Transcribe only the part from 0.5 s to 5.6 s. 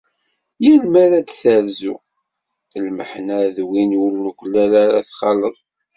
Yal mi ara d-terzu lmeḥna d win ur nuklal ara txaleḍ.